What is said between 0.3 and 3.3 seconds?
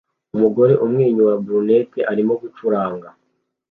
Umugore umwenyura brunette arimo gucuranga